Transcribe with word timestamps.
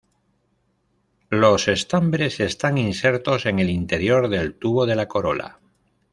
Los 1.29 1.67
estambres 1.67 2.39
están 2.39 2.79
insertos 2.79 3.45
en 3.45 3.59
el 3.59 3.69
interior 3.69 4.29
del 4.29 4.55
tubo 4.55 4.87
de 4.87 4.95
la 4.95 5.07
corola. 5.07 5.59